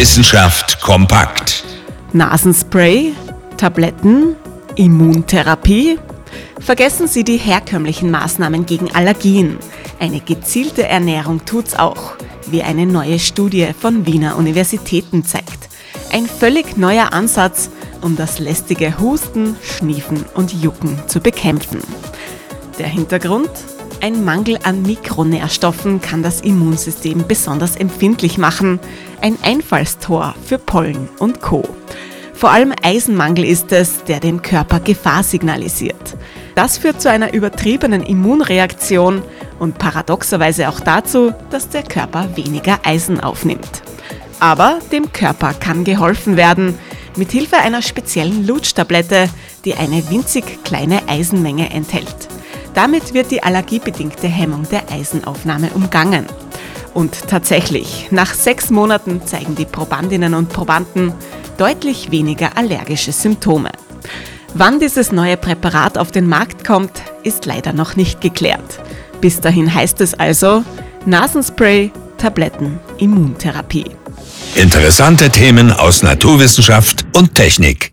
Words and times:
Wissenschaft 0.00 0.80
kompakt. 0.80 1.62
Nasenspray, 2.14 3.12
Tabletten, 3.58 4.34
Immuntherapie. 4.76 5.98
Vergessen 6.58 7.06
Sie 7.06 7.22
die 7.22 7.36
herkömmlichen 7.36 8.10
Maßnahmen 8.10 8.64
gegen 8.64 8.90
Allergien. 8.94 9.58
Eine 9.98 10.20
gezielte 10.20 10.88
Ernährung 10.88 11.44
tut's 11.44 11.74
auch, 11.74 12.14
wie 12.46 12.62
eine 12.62 12.86
neue 12.86 13.18
Studie 13.18 13.68
von 13.78 14.06
Wiener 14.06 14.38
Universitäten 14.38 15.22
zeigt. 15.26 15.68
Ein 16.10 16.24
völlig 16.24 16.78
neuer 16.78 17.12
Ansatz, 17.12 17.68
um 18.00 18.16
das 18.16 18.38
lästige 18.38 18.98
Husten, 19.00 19.54
Schniefen 19.62 20.24
und 20.32 20.54
Jucken 20.62 20.98
zu 21.08 21.20
bekämpfen. 21.20 21.82
Der 22.78 22.88
Hintergrund? 22.88 23.50
Ein 24.02 24.24
Mangel 24.24 24.58
an 24.62 24.80
Mikronährstoffen 24.80 26.00
kann 26.00 26.22
das 26.22 26.40
Immunsystem 26.40 27.26
besonders 27.28 27.76
empfindlich 27.76 28.38
machen, 28.38 28.80
ein 29.20 29.36
Einfallstor 29.42 30.34
für 30.42 30.56
Pollen 30.56 31.10
und 31.18 31.42
Co. 31.42 31.68
Vor 32.32 32.50
allem 32.50 32.72
Eisenmangel 32.82 33.44
ist 33.44 33.70
es, 33.72 34.02
der 34.04 34.18
dem 34.18 34.40
Körper 34.40 34.80
Gefahr 34.80 35.22
signalisiert. 35.22 36.16
Das 36.54 36.78
führt 36.78 37.02
zu 37.02 37.10
einer 37.10 37.34
übertriebenen 37.34 38.02
Immunreaktion 38.02 39.20
und 39.58 39.76
paradoxerweise 39.76 40.70
auch 40.70 40.80
dazu, 40.80 41.34
dass 41.50 41.68
der 41.68 41.82
Körper 41.82 42.34
weniger 42.36 42.78
Eisen 42.84 43.20
aufnimmt. 43.20 43.82
Aber 44.38 44.78
dem 44.90 45.12
Körper 45.12 45.52
kann 45.52 45.84
geholfen 45.84 46.38
werden, 46.38 46.78
mit 47.16 47.32
Hilfe 47.32 47.58
einer 47.58 47.82
speziellen 47.82 48.46
Lutschtablette, 48.46 49.28
die 49.66 49.74
eine 49.74 50.08
winzig 50.08 50.64
kleine 50.64 51.06
Eisenmenge 51.06 51.68
enthält. 51.68 52.29
Damit 52.74 53.14
wird 53.14 53.30
die 53.30 53.42
allergiebedingte 53.42 54.28
Hemmung 54.28 54.66
der 54.70 54.90
Eisenaufnahme 54.90 55.70
umgangen. 55.74 56.26
Und 56.94 57.28
tatsächlich, 57.28 58.08
nach 58.10 58.34
sechs 58.34 58.70
Monaten 58.70 59.24
zeigen 59.26 59.54
die 59.54 59.64
Probandinnen 59.64 60.34
und 60.34 60.48
Probanden 60.48 61.12
deutlich 61.56 62.10
weniger 62.10 62.56
allergische 62.56 63.12
Symptome. 63.12 63.70
Wann 64.54 64.80
dieses 64.80 65.12
neue 65.12 65.36
Präparat 65.36 65.96
auf 65.98 66.10
den 66.10 66.28
Markt 66.28 66.64
kommt, 66.64 67.02
ist 67.22 67.46
leider 67.46 67.72
noch 67.72 67.94
nicht 67.96 68.20
geklärt. 68.20 68.80
Bis 69.20 69.40
dahin 69.40 69.72
heißt 69.72 70.00
es 70.00 70.14
also 70.14 70.64
Nasenspray, 71.06 71.92
Tabletten, 72.18 72.80
Immuntherapie. 72.98 73.90
Interessante 74.56 75.30
Themen 75.30 75.72
aus 75.72 76.02
Naturwissenschaft 76.02 77.06
und 77.14 77.34
Technik. 77.34 77.92